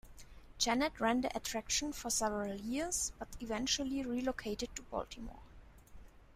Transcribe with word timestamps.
Janet 0.57 0.99
ran 0.99 1.21
the 1.21 1.37
attraction 1.37 1.93
for 1.93 2.09
several 2.09 2.55
years, 2.59 3.11
but 3.19 3.27
eventually 3.39 4.03
relocated 4.03 4.75
to 4.75 4.81
Baltimore. 4.81 5.43